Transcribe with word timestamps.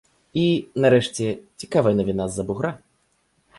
І, 0.43 0.45
нарэшце, 0.85 1.27
цікавая 1.63 1.93
навіна 2.01 2.23
з-за 2.31 2.43
бугра. 2.51 2.75